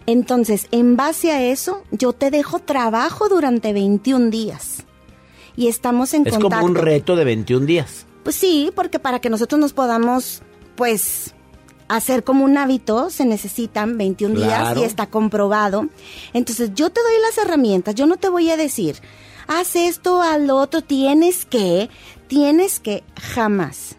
Entonces, 0.06 0.68
en 0.70 0.96
base 0.96 1.32
a 1.32 1.42
eso, 1.44 1.82
yo 1.90 2.14
te 2.14 2.30
dejo 2.30 2.60
trabajo 2.60 3.28
durante 3.28 3.74
21 3.74 4.30
días. 4.30 4.85
Y 5.56 5.68
estamos 5.68 6.14
en 6.14 6.26
es 6.26 6.34
contacto. 6.34 6.56
como 6.56 6.66
un 6.66 6.74
reto 6.74 7.16
de 7.16 7.24
21 7.24 7.66
días. 7.66 8.06
Pues 8.22 8.36
sí, 8.36 8.70
porque 8.74 8.98
para 8.98 9.20
que 9.20 9.30
nosotros 9.30 9.60
nos 9.60 9.72
podamos, 9.72 10.42
pues, 10.74 11.34
hacer 11.88 12.24
como 12.24 12.44
un 12.44 12.58
hábito, 12.58 13.10
se 13.10 13.24
necesitan 13.24 13.96
21 13.96 14.34
días 14.34 14.76
y 14.76 14.82
está 14.82 15.06
comprobado. 15.06 15.88
Entonces, 16.32 16.72
yo 16.74 16.90
te 16.90 17.00
doy 17.00 17.20
las 17.22 17.38
herramientas, 17.38 17.94
yo 17.94 18.06
no 18.06 18.16
te 18.16 18.28
voy 18.28 18.50
a 18.50 18.56
decir, 18.56 18.96
haz 19.46 19.76
esto, 19.76 20.22
haz 20.22 20.40
lo 20.40 20.56
otro, 20.56 20.82
tienes 20.82 21.44
que, 21.44 21.88
tienes 22.26 22.80
que, 22.80 23.04
jamás. 23.20 23.96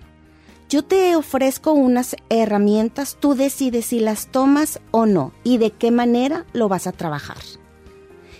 Yo 0.69 0.83
te 0.83 1.15
ofrezco 1.15 1.71
unas 1.71 2.17
herramientas, 2.29 3.15
tú 3.19 3.35
decides 3.35 3.85
si 3.85 4.01
las 4.01 4.27
tomas 4.27 4.81
o 4.91 5.05
no 5.05 5.31
y 5.45 5.57
de 5.59 5.71
qué 5.71 5.91
manera 5.91 6.45
lo 6.51 6.67
vas 6.67 6.87
a 6.87 6.91
trabajar. 6.91 7.37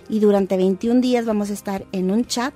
Y 0.10 0.20
durante 0.20 0.58
21 0.58 1.00
días 1.00 1.26
vamos 1.26 1.50
a 1.50 1.54
estar 1.54 1.86
en 1.94 2.12
un 2.12 2.26
chat, 2.26 2.54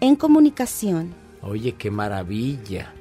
en 0.00 0.16
comunicación. 0.16 1.14
Oye, 1.42 1.72
qué 1.72 1.90
maravilla. 1.90 2.92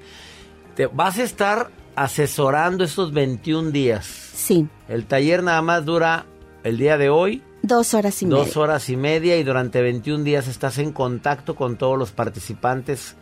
Te 0.76 0.88
vas 0.88 1.18
a 1.20 1.24
estar 1.24 1.72
asesorando 1.96 2.84
estos 2.84 3.14
21 3.14 3.72
días. 3.72 4.06
Sí. 4.06 4.68
El 4.88 5.06
taller 5.06 5.44
nada 5.44 5.62
más 5.62 5.86
dura 5.86 6.26
el 6.64 6.78
día 6.78 6.98
de 6.98 7.10
hoy. 7.10 7.44
Dos 7.62 7.94
horas 7.94 8.22
y 8.22 8.26
dos 8.26 8.48
media. 8.48 8.62
horas 8.62 8.90
y 8.90 8.98
media 8.98 9.38
y 9.38 9.44
durante 9.44 9.82
21 9.82 10.24
días 10.24 10.48
estás 10.48 10.78
en 10.80 10.92
contacto 10.92 11.56
con 11.56 11.78
todos 11.78 11.98
los 11.98 12.12
participantes 12.12 13.16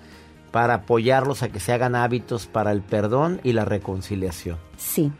para 0.51 0.73
apoyarlos 0.75 1.43
a 1.43 1.49
que 1.49 1.59
se 1.59 1.71
hagan 1.73 1.95
hábitos 1.95 2.47
para 2.47 2.71
el 2.71 2.81
perdón 2.81 3.39
y 3.43 3.53
la 3.53 3.65
reconciliación. 3.65 4.57
Sí. 4.77 5.11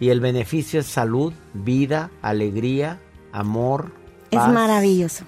Y 0.00 0.10
el 0.10 0.20
beneficio 0.20 0.80
es 0.80 0.86
salud, 0.86 1.32
vida, 1.54 2.10
alegría, 2.22 3.00
amor. 3.32 3.92
Es 4.30 4.46
maravilloso. 4.46 5.24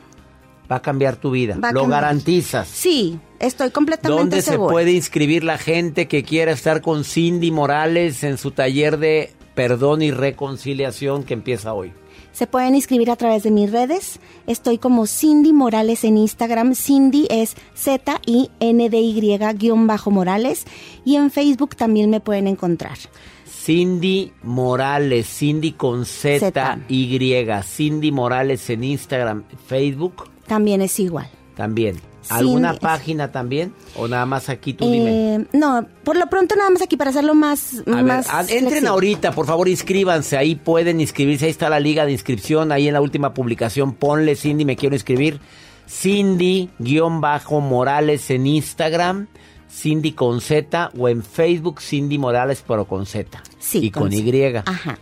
Va 0.70 0.76
a 0.76 0.82
cambiar 0.82 1.16
tu 1.16 1.30
vida. 1.30 1.56
Va 1.62 1.70
a 1.70 1.72
Lo 1.72 1.86
garantizas. 1.86 2.68
Sí, 2.68 3.18
estoy 3.38 3.70
completamente 3.70 4.20
¿Dónde 4.20 4.42
se 4.42 4.56
puede 4.56 4.92
inscribir 4.92 5.42
la 5.42 5.58
gente 5.58 6.06
que 6.06 6.22
quiera 6.22 6.52
estar 6.52 6.80
con 6.80 7.04
Cindy 7.04 7.50
Morales 7.50 8.22
en 8.22 8.38
su 8.38 8.52
taller 8.52 8.98
de 8.98 9.32
perdón 9.54 10.02
y 10.02 10.12
reconciliación 10.12 11.24
que 11.24 11.34
empieza 11.34 11.74
hoy? 11.74 11.92
Se 12.32 12.46
pueden 12.46 12.76
inscribir 12.76 13.10
a 13.10 13.16
través 13.16 13.42
de 13.42 13.50
mis 13.50 13.72
redes. 13.72 14.20
Estoy 14.46 14.78
como 14.78 15.06
Cindy 15.06 15.52
Morales 15.52 16.04
en 16.04 16.16
Instagram. 16.16 16.76
Cindy 16.76 17.26
es 17.28 17.56
Z-I-N-D-Y-Morales. 17.74 20.64
Y 21.04 21.16
en 21.16 21.32
Facebook 21.32 21.74
también 21.74 22.10
me 22.10 22.20
pueden 22.20 22.46
encontrar. 22.46 22.96
Cindy 23.44 24.32
Morales, 24.42 25.26
Cindy 25.26 25.72
con 25.72 26.06
Z. 26.06 26.78
Y, 26.88 27.18
Cindy 27.64 28.12
Morales 28.12 28.70
en 28.70 28.84
Instagram, 28.84 29.42
Facebook 29.66 30.29
También 30.50 30.82
es 30.82 30.98
igual. 30.98 31.28
también. 31.56 32.00
¿Alguna 32.28 32.74
página 32.74 33.30
también? 33.32 33.72
¿O 33.96 34.06
nada 34.08 34.26
más 34.26 34.48
aquí 34.48 34.74
tú 34.74 34.90
dime? 34.90 35.36
Eh, 35.36 35.46
no, 35.52 35.86
por 36.04 36.16
lo 36.16 36.26
pronto 36.26 36.54
nada 36.56 36.70
más 36.70 36.82
aquí 36.82 36.96
para 36.96 37.10
hacerlo 37.10 37.34
más... 37.34 37.82
A 37.86 38.02
más 38.02 38.26
entren 38.28 38.60
flexible. 38.60 38.88
ahorita, 38.88 39.30
por 39.32 39.46
favor, 39.46 39.68
inscríbanse. 39.68 40.36
Ahí 40.36 40.54
pueden 40.56 41.00
inscribirse. 41.00 41.44
Ahí 41.46 41.50
está 41.52 41.70
la 41.70 41.78
liga 41.80 42.04
de 42.04 42.12
inscripción. 42.12 42.72
Ahí 42.72 42.88
en 42.88 42.94
la 42.94 43.00
última 43.00 43.32
publicación, 43.32 43.94
ponle 43.94 44.34
Cindy, 44.36 44.64
me 44.64 44.74
quiero 44.76 44.94
inscribir. 44.96 45.40
Cindy-Morales 45.88 48.30
en 48.30 48.46
Instagram. 48.46 49.28
Cindy 49.70 50.12
con 50.12 50.40
Z. 50.40 50.90
O 50.98 51.08
en 51.08 51.22
Facebook, 51.22 51.80
Cindy 51.80 52.18
Morales, 52.18 52.64
pero 52.66 52.86
con 52.86 53.06
Z. 53.06 53.40
Sí, 53.58 53.78
Y 53.84 53.90
con, 53.90 54.04
con 54.04 54.12
Y. 54.12 54.44
Ajá. 54.56 54.98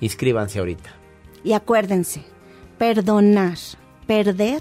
Inscríbanse 0.00 0.58
ahorita. 0.58 0.90
Y 1.44 1.52
acuérdense, 1.52 2.24
perdonar, 2.76 3.56
perder 4.10 4.60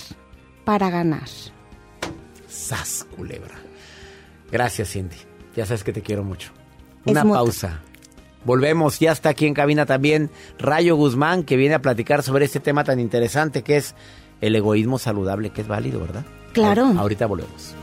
para 0.64 0.92
ganar. 0.92 1.28
Sas, 2.48 3.08
culebra. 3.18 3.56
Gracias, 4.52 4.92
Cindy. 4.92 5.16
Ya 5.56 5.66
sabes 5.66 5.84
que 5.84 5.92
te 5.92 6.04
quiero 6.04 6.24
mucho. 6.24 6.52
Una 7.08 7.24
pausa. 7.24 7.80
Volvemos, 8.46 9.00
ya 9.00 9.12
está 9.12 9.30
aquí 9.30 9.48
en 9.48 9.56
cabina 9.56 9.88
también 9.88 10.30
Rayo 10.60 10.96
Guzmán, 10.96 11.44
que 11.44 11.58
viene 11.58 11.74
a 11.74 11.82
platicar 11.82 12.22
sobre 12.22 12.46
este 12.46 12.60
tema 12.60 12.84
tan 12.84 13.00
interesante 13.00 13.64
que 13.64 13.78
es 13.78 13.96
el 14.40 14.56
egoísmo 14.56 15.00
saludable, 15.00 15.50
que 15.50 15.62
es 15.62 15.68
válido, 15.68 16.00
¿verdad? 16.00 16.26
Claro. 16.54 16.84
Ahor- 16.86 17.00
Ahorita 17.00 17.26
volvemos. 17.26 17.74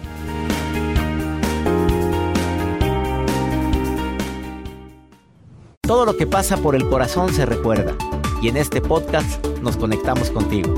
Todo 5.83 6.05
lo 6.05 6.17
que 6.17 6.27
pasa 6.27 6.57
por 6.57 6.75
el 6.75 6.89
corazón 6.89 7.33
se 7.33 7.47
recuerda. 7.47 7.95
Y 8.43 8.49
en 8.49 8.57
este 8.57 8.81
podcast 8.81 9.45
nos 9.63 9.77
conectamos 9.77 10.31
contigo. 10.31 10.75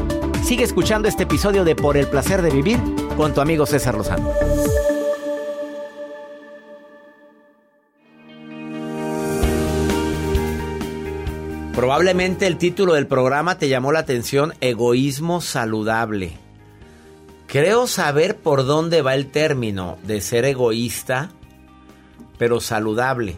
Sigue 0.48 0.64
escuchando 0.64 1.08
este 1.08 1.24
episodio 1.24 1.62
de 1.62 1.76
Por 1.76 1.98
el 1.98 2.06
placer 2.06 2.40
de 2.40 2.48
vivir 2.48 2.80
con 3.18 3.34
tu 3.34 3.42
amigo 3.42 3.66
César 3.66 3.94
Lozano. 3.94 4.32
Probablemente 11.74 12.46
el 12.46 12.56
título 12.56 12.94
del 12.94 13.06
programa 13.06 13.58
te 13.58 13.68
llamó 13.68 13.92
la 13.92 13.98
atención, 13.98 14.54
Egoísmo 14.62 15.42
saludable. 15.42 16.32
Creo 17.46 17.86
saber 17.86 18.38
por 18.38 18.64
dónde 18.64 19.02
va 19.02 19.14
el 19.14 19.30
término 19.30 19.98
de 20.04 20.22
ser 20.22 20.46
egoísta, 20.46 21.28
pero 22.38 22.60
saludable. 22.60 23.36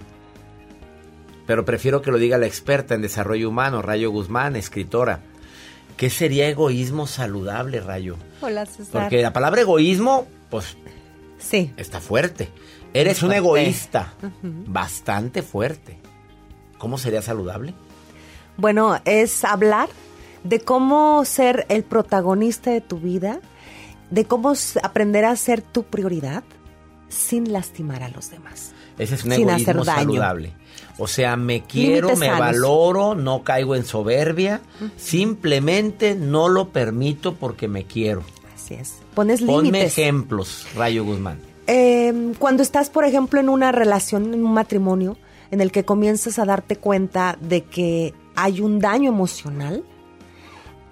pero 1.45 1.65
prefiero 1.65 2.03
que 2.03 2.13
lo 2.13 2.19
diga 2.19 2.39
la 2.39 2.47
experta 2.47 2.95
en 2.95 3.03
desarrollo 3.03 3.49
humano, 3.49 3.83
Rayo 3.83 4.13
Guzmán, 4.13 4.55
escritora. 4.55 5.23
¿Qué 6.01 6.09
sería 6.09 6.49
egoísmo 6.49 7.07
saludable, 7.07 7.79
Rayo? 7.83 8.17
Hola, 8.41 8.65
César. 8.65 9.03
Porque 9.03 9.21
la 9.21 9.35
palabra 9.35 9.61
egoísmo, 9.61 10.27
pues, 10.49 10.79
sí. 11.39 11.75
está 11.77 12.01
fuerte. 12.01 12.49
Eres 12.95 13.19
Es 13.19 13.23
un 13.23 13.35
egoísta, 13.35 14.15
bastante 14.43 15.43
fuerte. 15.43 15.99
¿Cómo 16.79 16.97
sería 16.97 17.21
saludable? 17.21 17.75
Bueno, 18.57 18.99
es 19.05 19.45
hablar 19.45 19.91
de 20.43 20.61
cómo 20.61 21.23
ser 21.27 21.67
el 21.69 21.85
protagonista 21.85 22.71
de 22.71 22.81
tu 22.81 22.99
vida, 22.99 23.41
de 24.09 24.25
cómo 24.25 24.55
aprender 24.83 25.27
a 25.27 25.37
ser 25.37 25.61
tu 25.61 25.83
prioridad 25.83 26.45
sin 27.11 27.53
lastimar 27.53 28.03
a 28.03 28.09
los 28.09 28.31
demás. 28.31 28.73
Ese 28.97 29.17
es 29.17 29.25
un 29.25 29.33
Sin 29.33 29.51
hacer 29.51 29.77
egoísmo 29.77 29.85
daño. 29.85 30.01
saludable. 30.13 30.55
O 31.03 31.07
sea, 31.07 31.37
me 31.37 31.63
quiero, 31.63 32.09
Límites 32.09 32.19
me 32.19 32.27
sanos. 32.27 32.41
valoro, 32.41 33.15
no 33.15 33.43
caigo 33.43 33.75
en 33.75 33.85
soberbia, 33.87 34.61
simplemente 34.97 36.15
no 36.15 36.49
lo 36.49 36.69
permito 36.69 37.35
porque 37.35 37.69
me 37.69 37.85
quiero. 37.85 38.23
Así 38.55 38.75
es. 38.75 38.97
Pones 39.15 39.41
Ponme 39.41 39.71
límites. 39.71 39.99
ejemplos, 39.99 40.67
Rayo 40.77 41.05
Guzmán. 41.05 41.41
Eh, 41.67 42.33
cuando 42.39 42.63
estás, 42.63 42.91
por 42.91 43.05
ejemplo, 43.05 43.41
en 43.41 43.49
una 43.49 43.73
relación, 43.73 44.35
en 44.35 44.45
un 44.45 44.53
matrimonio, 44.53 45.17
en 45.51 45.61
el 45.61 45.73
que 45.73 45.85
comienzas 45.85 46.39
a 46.39 46.45
darte 46.45 46.77
cuenta 46.77 47.39
de 47.41 47.65
que 47.65 48.15
hay 48.37 48.61
un 48.61 48.79
daño 48.79 49.09
emocional 49.09 49.83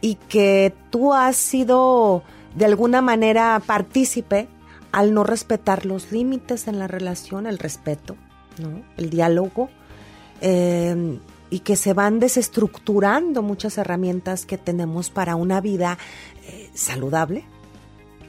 y 0.01 0.15
que 0.15 0.73
tú 0.91 1.13
has 1.13 1.37
sido 1.37 2.23
de 2.57 2.65
alguna 2.65 3.03
manera 3.03 3.61
partícipe 3.65 4.49
al 4.91 5.13
no 5.13 5.23
respetar 5.23 5.85
los 5.85 6.13
límites 6.13 6.67
en 6.67 6.79
la 6.79 6.89
relación, 6.89 7.47
el 7.47 7.59
respeto, 7.59 8.17
¿no? 8.59 8.83
el 8.97 9.11
diálogo, 9.11 9.69
eh, 10.41 11.19
y 11.51 11.61
que 11.61 11.77
se 11.77 11.95
van 11.95 12.19
desestructurando 12.21 13.43
muchas 13.43 13.79
herramientas 13.79 14.47
que 14.47 14.59
tenemos 14.59 15.11
para 15.11 15.37
una 15.37 15.61
vida 15.61 15.99
eh, 16.47 16.71
saludable, 16.75 17.45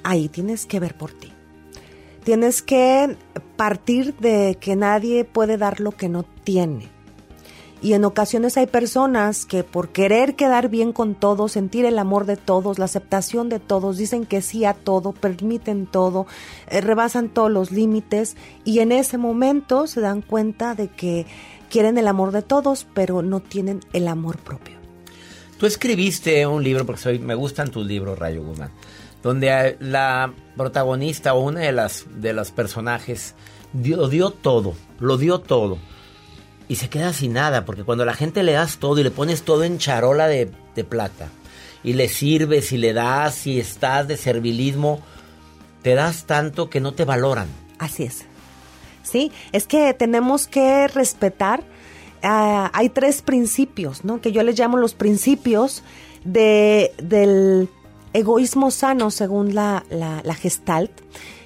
ahí 0.03 0.29
tienes 0.29 0.65
que 0.65 0.79
ver 0.79 0.95
por 0.95 1.11
ti. 1.11 1.31
Tienes 2.23 2.61
que 2.61 3.17
partir 3.55 4.15
de 4.17 4.57
que 4.59 4.75
nadie 4.75 5.25
puede 5.25 5.57
dar 5.57 5.79
lo 5.79 5.91
que 5.91 6.09
no 6.09 6.23
tiene. 6.23 6.87
Y 7.81 7.93
en 7.93 8.03
ocasiones 8.03 8.57
hay 8.57 8.67
personas 8.67 9.45
que 9.45 9.63
por 9.63 9.89
querer 9.89 10.35
quedar 10.35 10.67
bien 10.67 10.91
con 10.91 11.15
todos, 11.15 11.53
sentir 11.53 11.85
el 11.85 11.97
amor 11.97 12.25
de 12.25 12.35
todos, 12.35 12.77
la 12.77 12.85
aceptación 12.85 13.47
de 13.47 13.59
todos, 13.59 13.97
dicen 13.97 14.25
que 14.25 14.41
sí 14.41 14.65
a 14.65 14.73
todo, 14.73 15.13
permiten 15.13 15.85
todo, 15.85 16.27
eh, 16.69 16.81
rebasan 16.81 17.29
todos 17.29 17.49
los 17.49 17.71
límites 17.71 18.35
y 18.65 18.79
en 18.79 18.91
ese 18.91 19.17
momento 19.17 19.87
se 19.87 20.01
dan 20.01 20.21
cuenta 20.21 20.75
de 20.75 20.89
que 20.89 21.25
quieren 21.69 21.97
el 21.97 22.07
amor 22.07 22.31
de 22.31 22.41
todos, 22.41 22.85
pero 22.93 23.21
no 23.21 23.39
tienen 23.39 23.81
el 23.93 24.07
amor 24.07 24.38
propio. 24.38 24.77
Tú 25.57 25.65
escribiste 25.65 26.47
un 26.47 26.63
libro, 26.63 26.85
porque 26.85 27.01
soy, 27.01 27.19
me 27.19 27.35
gustan 27.35 27.69
tus 27.69 27.85
libros, 27.85 28.17
Rayo 28.17 28.43
Guzmán, 28.43 28.71
donde 29.21 29.77
la 29.79 30.33
protagonista 30.55 31.33
o 31.33 31.41
una 31.41 31.61
de 31.61 31.71
las, 31.71 32.05
de 32.15 32.33
los 32.33 32.51
personajes 32.51 33.35
dio, 33.73 34.07
dio 34.07 34.31
todo, 34.31 34.73
lo 34.99 35.17
dio 35.17 35.39
todo. 35.39 35.77
Y 36.69 36.75
se 36.75 36.89
queda 36.89 37.11
sin 37.13 37.33
nada, 37.33 37.65
porque 37.65 37.83
cuando 37.83 38.03
a 38.03 38.05
la 38.05 38.13
gente 38.13 38.43
le 38.43 38.53
das 38.53 38.77
todo 38.77 38.99
y 38.99 39.03
le 39.03 39.11
pones 39.11 39.41
todo 39.41 39.63
en 39.63 39.79
charola 39.79 40.27
de, 40.27 40.51
de 40.75 40.83
plata, 40.83 41.29
y 41.83 41.93
le 41.93 42.07
sirves 42.07 42.71
y 42.71 42.77
le 42.77 42.93
das 42.93 43.45
y 43.47 43.59
estás 43.59 44.07
de 44.07 44.17
servilismo, 44.17 45.01
te 45.81 45.95
das 45.95 46.25
tanto 46.25 46.69
que 46.69 46.79
no 46.79 46.93
te 46.93 47.05
valoran. 47.05 47.47
Así 47.79 48.03
es. 48.03 48.28
Sí, 49.03 49.32
es 49.51 49.65
que 49.68 49.94
tenemos 49.94 50.48
que 50.48 50.88
respetar. 50.88 51.63
ah, 52.24 52.70
hay 52.74 52.89
tres 52.89 53.22
principios, 53.22 54.03
¿no? 54.03 54.22
Que 54.22 54.32
yo 54.32 54.44
les 54.44 54.58
llamo 54.60 54.77
los 54.77 54.94
principios 54.94 55.84
de, 56.24 56.91
del 57.01 57.70
egoísmo 58.13 58.72
sano, 58.72 59.10
según 59.12 59.56
la, 59.56 59.84
la, 59.89 60.22
la 60.24 60.36
Gestalt. 60.36 60.91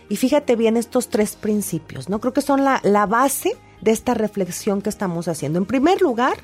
Y 0.09 0.15
fíjate 0.17 0.55
bien 0.55 0.77
estos 0.77 1.09
tres 1.09 1.35
principios, 1.35 2.09
¿no? 2.09 2.19
Creo 2.19 2.33
que 2.33 2.41
son 2.41 2.63
la, 2.63 2.79
la 2.83 3.05
base 3.05 3.55
de 3.81 3.91
esta 3.91 4.13
reflexión 4.13 4.81
que 4.81 4.89
estamos 4.89 5.27
haciendo. 5.27 5.59
En 5.59 5.65
primer 5.65 6.01
lugar, 6.01 6.37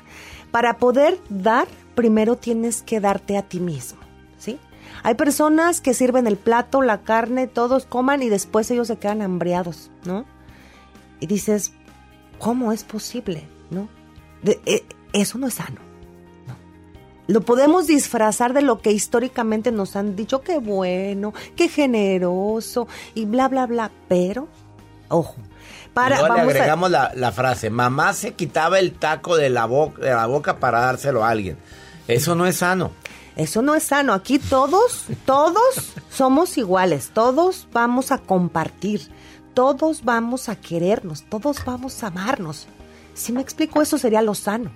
para 0.50 0.78
poder 0.78 1.18
dar, 1.28 1.66
primero 1.94 2.36
tienes 2.36 2.82
que 2.82 3.00
darte 3.00 3.36
a 3.36 3.42
ti 3.42 3.60
mismo, 3.60 4.00
¿sí? 4.38 4.58
Hay 5.02 5.14
personas 5.14 5.80
que 5.80 5.94
sirven 5.94 6.26
el 6.26 6.36
plato, 6.36 6.82
la 6.82 7.02
carne, 7.02 7.46
todos 7.46 7.86
coman 7.86 8.22
y 8.22 8.28
después 8.28 8.70
ellos 8.70 8.88
se 8.88 8.96
quedan 8.96 9.22
hambriados, 9.22 9.90
¿no? 10.04 10.24
Y 11.20 11.26
dices, 11.26 11.72
¿cómo 12.38 12.72
es 12.72 12.84
posible? 12.84 13.46
¿No? 13.70 13.88
De- 14.42 14.60
eh, 14.66 14.84
eso 15.12 15.38
no 15.38 15.46
es 15.46 15.54
sano. 15.54 15.80
¿no? 16.48 16.54
Lo 17.26 17.42
podemos 17.42 17.86
disfrazar 17.86 18.52
de 18.54 18.62
lo 18.62 18.80
que 18.80 18.90
históricamente 18.92 19.70
nos 19.70 19.94
han 19.96 20.16
dicho, 20.16 20.40
qué 20.42 20.58
bueno, 20.58 21.32
qué 21.56 21.68
generoso 21.68 22.88
y 23.14 23.24
bla, 23.26 23.48
bla, 23.48 23.66
bla. 23.66 23.90
Pero, 24.08 24.48
ojo, 25.08 25.36
para, 25.94 26.16
le 26.16 26.22
vamos 26.22 26.38
a- 26.38 26.42
agregamos 26.42 26.90
la, 26.90 27.12
la 27.14 27.32
frase, 27.32 27.70
mamá 27.70 28.12
se 28.14 28.32
quitaba 28.34 28.78
el 28.78 28.92
taco 28.92 29.36
de 29.36 29.50
la, 29.50 29.66
bo- 29.66 29.92
de 30.00 30.10
la 30.10 30.26
boca 30.26 30.58
para 30.58 30.80
dárselo 30.80 31.24
a 31.24 31.28
alguien. 31.30 31.56
Eso 32.08 32.34
no 32.34 32.46
es 32.46 32.56
sano. 32.56 32.90
Eso 33.36 33.62
no 33.62 33.74
es 33.74 33.84
sano. 33.84 34.12
Aquí 34.12 34.38
todos, 34.38 35.04
todos 35.24 35.94
somos 36.10 36.58
iguales. 36.58 37.10
Todos 37.14 37.68
vamos 37.72 38.10
a 38.10 38.18
compartir. 38.18 39.02
Todos 39.54 40.04
vamos 40.04 40.48
a 40.48 40.56
querernos. 40.56 41.24
Todos 41.24 41.64
vamos 41.64 42.02
a 42.02 42.08
amarnos. 42.08 42.66
Si 43.14 43.32
me 43.32 43.40
explico, 43.40 43.82
eso 43.82 43.98
sería 43.98 44.22
lo 44.22 44.34
sano, 44.34 44.70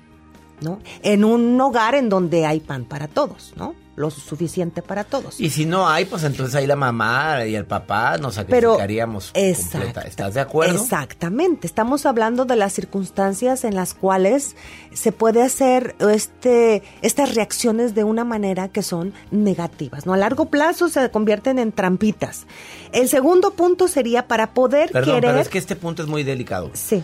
¿no? 0.60 0.80
En 1.02 1.24
un 1.24 1.60
hogar 1.60 1.94
en 1.94 2.08
donde 2.08 2.46
hay 2.46 2.60
pan 2.60 2.84
para 2.84 3.08
todos, 3.08 3.52
¿no? 3.56 3.74
Lo 3.96 4.10
suficiente 4.10 4.82
para 4.82 5.04
todos. 5.04 5.40
Y 5.40 5.50
si 5.50 5.66
no 5.66 5.88
hay, 5.88 6.04
pues 6.04 6.24
entonces 6.24 6.56
ahí 6.56 6.66
la 6.66 6.74
mamá 6.74 7.44
y 7.46 7.54
el 7.54 7.64
papá 7.64 8.18
nos 8.18 8.34
Pero- 8.48 8.72
sacrificaríamos 8.72 9.30
Exacto. 9.34 9.78
completa. 9.78 10.00
¿Estás 10.08 10.34
de 10.34 10.40
acuerdo? 10.40 10.82
Exactamente. 10.82 11.68
Estamos 11.68 12.04
hablando 12.04 12.44
de 12.44 12.56
las 12.56 12.72
circunstancias 12.72 13.62
en 13.62 13.76
las 13.76 13.94
cuales 13.94 14.56
se 14.92 15.12
puede 15.12 15.42
hacer 15.42 15.94
este, 16.10 16.82
estas 17.02 17.36
reacciones 17.36 17.94
de 17.94 18.02
una 18.02 18.24
manera 18.24 18.66
que 18.66 18.82
son 18.82 19.12
negativas. 19.30 20.06
¿no? 20.06 20.12
A 20.12 20.16
largo 20.16 20.46
plazo 20.46 20.88
se 20.88 21.08
convierten 21.12 21.60
en 21.60 21.70
trampitas. 21.70 22.46
El 22.90 23.08
segundo 23.08 23.52
punto 23.52 23.86
sería 23.86 24.26
para 24.26 24.54
poder 24.54 24.90
Perdón, 24.90 25.14
querer. 25.14 25.30
pero 25.30 25.40
es 25.40 25.48
que 25.48 25.58
este 25.58 25.76
punto 25.76 26.02
es 26.02 26.08
muy 26.08 26.24
delicado. 26.24 26.70
Sí. 26.72 27.00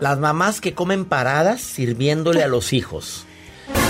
Las 0.00 0.18
mamás 0.18 0.62
que 0.62 0.72
comen 0.74 1.04
paradas 1.04 1.60
sirviéndole 1.60 2.42
a 2.42 2.48
los 2.48 2.72
hijos. 2.72 3.26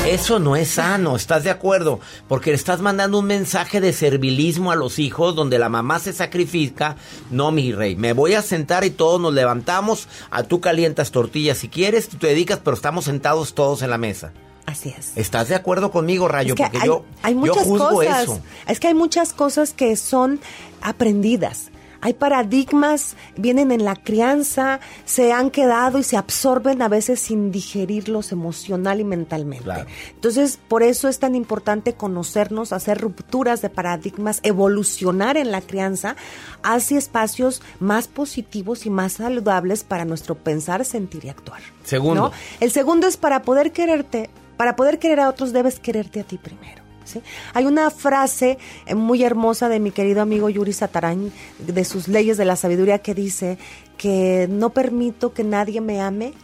Eso 0.06 0.38
no 0.38 0.54
es 0.54 0.68
sano, 0.68 1.16
¿estás 1.16 1.42
de 1.42 1.50
acuerdo? 1.50 1.98
Porque 2.28 2.50
le 2.50 2.56
estás 2.56 2.80
mandando 2.80 3.18
un 3.18 3.26
mensaje 3.26 3.80
de 3.80 3.92
servilismo 3.92 4.70
a 4.70 4.76
los 4.76 5.00
hijos 5.00 5.34
donde 5.34 5.58
la 5.58 5.68
mamá 5.68 5.98
se 5.98 6.12
sacrifica. 6.12 6.96
No, 7.32 7.50
mi 7.50 7.72
rey, 7.72 7.96
me 7.96 8.12
voy 8.12 8.34
a 8.34 8.42
sentar 8.42 8.84
y 8.84 8.90
todos 8.90 9.20
nos 9.20 9.34
levantamos. 9.34 10.06
A 10.30 10.44
tú 10.44 10.60
calientas 10.60 11.10
tortillas 11.10 11.58
si 11.58 11.68
quieres, 11.68 12.08
tú 12.08 12.18
te 12.18 12.28
dedicas, 12.28 12.60
pero 12.62 12.76
estamos 12.76 13.06
sentados 13.06 13.54
todos 13.54 13.82
en 13.82 13.90
la 13.90 13.98
mesa. 13.98 14.32
Así 14.64 14.94
es. 14.96 15.16
¿Estás 15.16 15.48
de 15.48 15.56
acuerdo 15.56 15.90
conmigo, 15.90 16.28
Rayo? 16.28 16.54
Es 16.54 16.56
que 16.56 16.62
Porque 16.62 16.78
hay, 16.78 16.86
yo, 16.86 17.04
hay 17.22 17.34
yo 17.44 17.54
juzgo 17.54 17.90
cosas. 17.90 18.22
eso. 18.22 18.40
Es 18.68 18.78
que 18.78 18.86
hay 18.86 18.94
muchas 18.94 19.32
cosas 19.32 19.72
que 19.72 19.96
son 19.96 20.38
aprendidas. 20.82 21.70
Hay 22.00 22.14
paradigmas, 22.14 23.16
vienen 23.37 23.72
en 23.72 23.85
la 23.85 23.96
crianza, 23.96 24.80
se 25.04 25.32
han 25.32 25.50
quedado 25.50 25.98
y 25.98 26.02
se 26.02 26.16
absorben 26.16 26.82
a 26.82 26.88
veces 26.88 27.20
sin 27.20 27.50
digerirlos 27.50 28.32
emocional 28.32 29.00
y 29.00 29.04
mentalmente. 29.04 29.87
Entonces, 30.14 30.59
por 30.68 30.82
eso 30.82 31.09
es 31.09 31.18
tan 31.18 31.35
importante 31.35 31.94
conocernos, 31.94 32.72
hacer 32.72 33.00
rupturas 33.00 33.62
de 33.62 33.70
paradigmas, 33.70 34.40
evolucionar 34.42 35.37
en 35.37 35.50
la 35.50 35.61
crianza 35.61 36.16
hacia 36.62 36.98
espacios 36.98 37.62
más 37.80 38.09
positivos 38.09 38.87
y 38.87 38.90
más 38.90 39.14
saludables 39.14 39.85
para 39.85 40.04
nuestro 40.04 40.35
pensar, 40.35 40.85
sentir 40.85 41.24
y 41.24 41.28
actuar. 41.28 41.61
Segundo. 41.85 42.22
¿no? 42.22 42.32
El 42.61 42.70
segundo 42.70 43.06
es 43.06 43.16
para 43.16 43.42
poder 43.42 43.72
quererte, 43.72 44.30
para 44.56 44.76
poder 44.76 44.98
querer 44.98 45.20
a 45.20 45.28
otros 45.28 45.52
debes 45.52 45.80
quererte 45.80 46.20
a 46.20 46.24
ti 46.24 46.38
primero. 46.38 46.86
¿Sí? 47.06 47.22
Hay 47.54 47.64
una 47.64 47.90
frase 47.90 48.58
eh, 48.86 48.94
muy 48.94 49.22
hermosa 49.24 49.68
de 49.68 49.80
mi 49.80 49.90
querido 49.90 50.20
amigo 50.20 50.48
Yuri 50.48 50.72
Satarán, 50.72 51.32
de 51.58 51.84
sus 51.84 52.08
leyes 52.08 52.36
de 52.36 52.44
la 52.44 52.56
sabiduría, 52.56 52.98
que 52.98 53.14
dice 53.14 53.58
que 53.96 54.46
no 54.50 54.70
permito 54.70 55.32
que 55.32 55.44
nadie 55.44 55.80
me 55.80 56.00
ame 56.00 56.34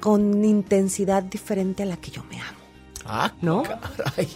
con 0.00 0.44
intensidad 0.44 1.22
diferente 1.22 1.84
a 1.84 1.86
la 1.86 1.96
que 1.96 2.10
yo 2.10 2.24
me 2.24 2.40
amo. 2.40 2.58
Ah, 3.04 3.32
¿No? 3.40 3.62
caray. 3.62 4.28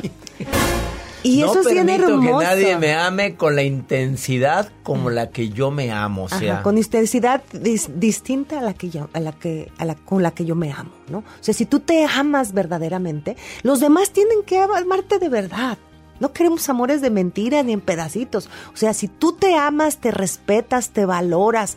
Y 1.27 1.41
no 1.41 1.51
eso 1.51 1.61
es 1.61 1.71
bien 1.73 1.87
permito 1.87 2.09
hermoso. 2.13 2.39
que 2.39 2.45
nadie 2.45 2.79
me 2.79 2.95
ame 2.95 3.35
con 3.37 3.57
la 3.57 3.63
intensidad 3.63 4.71
como 4.83 5.11
la 5.11 5.31
que 5.31 5.49
yo 5.51 5.71
me 5.71 5.91
amo. 5.93 6.25
O 6.25 6.27
Ajá, 6.27 6.39
sea, 6.39 6.63
con 6.63 6.79
intensidad 6.79 7.43
dis- 7.53 7.89
distinta 7.95 8.61
a 8.61 8.63
la 8.63 8.75
que 8.75 8.91
yo, 8.91 9.09
a 9.13 9.21
la 9.21 9.33
que, 9.33 9.71
a 9.79 9.85
la, 9.85 9.95
con 9.95 10.23
la 10.23 10.31
que 10.33 10.45
yo 10.45 10.55
me 10.55 10.73
amo, 10.73 10.91
¿no? 11.09 11.19
O 11.19 11.25
sea, 11.41 11.55
si 11.55 11.67
tú 11.67 11.81
te 11.81 12.05
amas 12.05 12.53
verdaderamente, 12.53 13.37
los 13.63 13.81
demás 13.81 14.11
tienen 14.11 14.43
que 14.45 14.59
amarte 14.59 15.19
de 15.19 15.29
verdad. 15.29 15.79
No 16.19 16.33
queremos 16.33 16.67
amores 16.71 17.03
de 17.03 17.11
mentira 17.11 17.63
ni 17.63 17.75
en 17.75 17.83
pedacitos. 17.83 18.49
O 18.73 18.77
sea, 18.77 18.95
si 18.95 19.07
tú 19.07 19.33
te 19.35 19.55
amas, 19.55 19.99
te 19.99 20.11
respetas, 20.11 20.89
te 20.91 21.05
valoras, 21.05 21.77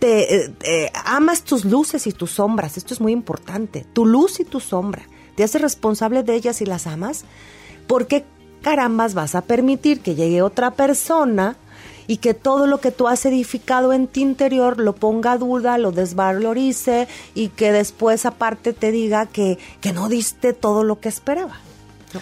te 0.00 0.44
eh, 0.46 0.52
eh, 0.64 0.90
amas 1.04 1.42
tus 1.44 1.64
luces 1.64 2.08
y 2.08 2.12
tus 2.12 2.32
sombras. 2.32 2.76
Esto 2.76 2.94
es 2.94 3.00
muy 3.00 3.12
importante. 3.12 3.86
Tu 3.92 4.04
luz 4.04 4.40
y 4.40 4.44
tu 4.44 4.58
sombra. 4.58 5.02
Te 5.36 5.44
haces 5.44 5.60
responsable 5.62 6.24
de 6.24 6.34
ellas 6.34 6.60
y 6.62 6.66
las 6.66 6.88
amas. 6.88 7.24
¿Por 7.86 8.08
qué 8.08 8.24
carambas 8.66 9.14
vas 9.14 9.36
a 9.36 9.42
permitir 9.42 10.00
que 10.00 10.16
llegue 10.16 10.42
otra 10.42 10.72
persona 10.72 11.54
y 12.08 12.16
que 12.16 12.34
todo 12.34 12.66
lo 12.66 12.80
que 12.80 12.90
tú 12.90 13.06
has 13.06 13.24
edificado 13.24 13.92
en 13.92 14.08
ti 14.08 14.22
interior 14.22 14.80
lo 14.80 14.96
ponga 14.96 15.32
a 15.32 15.38
duda, 15.38 15.78
lo 15.78 15.92
desvalorice 15.92 17.06
y 17.32 17.50
que 17.50 17.70
después 17.70 18.26
aparte 18.26 18.72
te 18.72 18.90
diga 18.90 19.26
que, 19.26 19.60
que 19.80 19.92
no 19.92 20.08
diste 20.08 20.52
todo 20.52 20.82
lo 20.82 20.98
que 20.98 21.08
esperaba? 21.08 21.60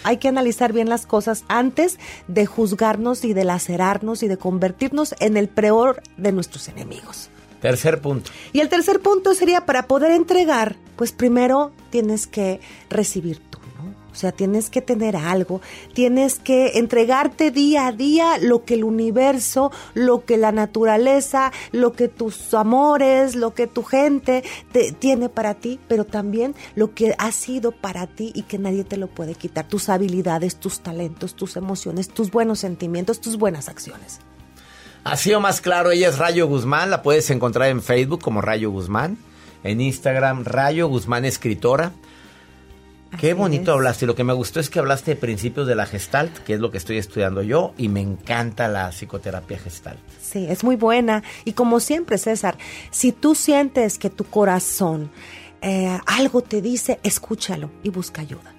Hay 0.03 0.19
que 0.19 0.29
analizar 0.29 0.75
bien 0.75 0.91
las 0.91 1.07
cosas 1.07 1.45
antes 1.49 1.99
de 2.29 2.45
juzgarnos 2.45 3.25
y 3.25 3.33
de 3.33 3.45
lacerarnos 3.45 4.23
y 4.23 4.29
de 4.29 4.37
convertirnos 4.37 5.15
en 5.21 5.39
el 5.39 5.49
peor 5.49 6.03
de 6.19 6.33
nuestros 6.33 6.69
enemigos. 6.69 7.31
Tercer 7.63 8.03
punto. 8.03 8.31
Y 8.53 8.61
el 8.61 8.69
tercer 8.69 9.01
punto 9.01 9.33
sería 9.33 9.65
para 9.65 9.87
poder 9.87 10.11
entregar, 10.11 10.77
pues 10.97 11.13
primero 11.13 11.73
tienes 11.89 12.27
que 12.27 12.61
recibir. 12.91 13.41
O 14.14 14.16
sea, 14.16 14.31
tienes 14.31 14.70
que 14.70 14.81
tener 14.81 15.16
algo, 15.16 15.61
tienes 15.92 16.38
que 16.38 16.79
entregarte 16.79 17.50
día 17.50 17.88
a 17.88 17.92
día 17.92 18.38
lo 18.38 18.64
que 18.64 18.74
el 18.74 18.85
universo, 18.85 19.72
lo 19.94 20.24
que 20.24 20.37
la 20.37 20.53
naturaleza, 20.53 21.50
lo 21.72 21.94
que 21.94 22.07
tus 22.07 22.55
amores, 22.55 23.35
lo 23.35 23.55
que 23.55 23.66
tu 23.66 23.83
gente 23.83 24.44
te, 24.70 24.92
tiene 24.92 25.29
para 25.29 25.55
ti, 25.55 25.81
pero 25.88 26.05
también 26.05 26.55
lo 26.77 26.94
que 26.94 27.16
ha 27.18 27.33
sido 27.33 27.72
para 27.72 28.07
ti 28.07 28.31
y 28.37 28.42
que 28.42 28.57
nadie 28.57 28.85
te 28.85 28.98
lo 28.98 29.09
puede 29.09 29.35
quitar, 29.35 29.66
tus 29.66 29.88
habilidades, 29.88 30.55
tus 30.55 30.79
talentos, 30.79 31.35
tus 31.35 31.57
emociones, 31.57 32.09
tus 32.09 32.31
buenos 32.31 32.61
sentimientos, 32.61 33.20
tus 33.20 33.37
buenas 33.37 33.68
acciones. 33.68 34.20
Así 35.03 35.35
o 35.35 35.40
más 35.40 35.61
claro, 35.61 35.90
ella 35.90 36.09
es 36.09 36.18
Rayo 36.18 36.46
Guzmán, 36.46 36.88
la 36.88 37.03
puedes 37.03 37.29
encontrar 37.31 37.68
en 37.68 37.83
Facebook 37.83 38.22
como 38.22 38.40
Rayo 38.40 38.70
Guzmán, 38.70 39.18
en 39.64 39.81
Instagram 39.81 40.44
Rayo 40.44 40.87
Guzmán 40.87 41.24
Escritora. 41.24 41.90
Qué 43.18 43.35
bonito 43.35 43.72
hablaste. 43.72 44.07
Lo 44.07 44.14
que 44.14 44.24
me 44.24 44.33
gustó 44.33 44.61
es 44.61 44.70
que 44.70 44.79
hablaste 44.79 45.12
de 45.12 45.16
principios 45.16 45.66
de 45.66 45.74
la 45.74 45.87
Gestalt, 45.87 46.38
que 46.38 46.55
es 46.55 46.61
lo 46.61 46.70
que 46.70 46.79
estoy 46.79 46.98
estudiando 46.98 47.42
yo, 47.42 47.72
y 47.77 47.88
me 47.88 48.00
encanta 48.00 48.68
la 48.68 48.90
psicoterapia 48.90 49.59
Gestalt. 49.59 49.98
Sí, 50.20 50.46
es 50.48 50.64
muy 50.64 50.77
buena. 50.77 51.22
Y 51.44 51.53
como 51.53 51.81
siempre, 51.81 52.18
César, 52.18 52.57
si 52.90 53.12
tú 53.12 53.35
sientes 53.35 53.98
que 53.98 54.11
tu 54.11 54.24
corazón 54.24 55.11
eh, 55.66 55.98
algo 56.05 56.42
te 56.42 56.61
dice, 56.61 57.00
escúchalo 57.03 57.70
y 57.83 57.88
busca 57.88 58.20
ayuda. 58.20 58.53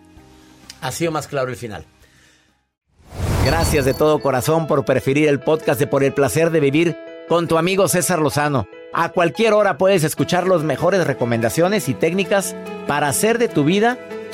Ha 0.82 0.92
sido 0.92 1.12
más 1.12 1.28
claro 1.28 1.50
el 1.50 1.56
final. 1.56 1.86
Gracias 3.46 3.86
de 3.86 3.94
todo 3.94 4.20
corazón 4.20 4.66
por 4.66 4.86
preferir 4.86 5.28
el 5.28 5.40
podcast 5.40 5.80
de 5.80 5.86
Por 5.86 6.04
el 6.04 6.14
placer 6.14 6.50
de 6.50 6.60
vivir 6.60 6.98
con 7.28 7.48
tu 7.48 7.60
amigo 7.60 7.88
César 7.88 8.18
Lozano. 8.18 8.68
A 8.92 9.10
cualquier 9.10 9.54
hora 9.54 9.78
puedes 9.78 10.04
escuchar 10.04 10.48
las 10.48 10.64
mejores 10.64 11.06
recomendaciones 11.06 11.90
y 11.90 11.94
técnicas 11.94 12.56
para 12.88 13.08
hacer 13.08 13.38
de 13.38 13.50
tu 13.50 13.64
vida 13.64 14.00